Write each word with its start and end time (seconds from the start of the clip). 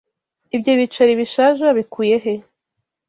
Ibyo 0.55 0.71
biceri 0.79 1.13
bishaje 1.21 1.61
wabikuye 1.67 2.15
he? 2.23 2.33